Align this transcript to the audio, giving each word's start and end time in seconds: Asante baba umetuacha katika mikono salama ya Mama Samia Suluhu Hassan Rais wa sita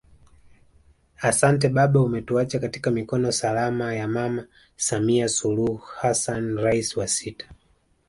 Asante 1.21 1.69
baba 1.69 2.01
umetuacha 2.01 2.59
katika 2.59 2.91
mikono 2.91 3.31
salama 3.31 3.95
ya 3.95 4.07
Mama 4.07 4.47
Samia 4.75 5.29
Suluhu 5.29 5.75
Hassan 5.77 6.57
Rais 6.57 6.97
wa 6.97 7.07
sita 7.07 7.47